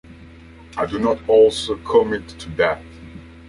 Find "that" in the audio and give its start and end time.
2.55-2.81